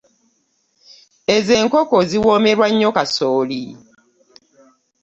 [1.35, 3.63] Ezo enkoko ziwomerwa nnyo kasooli.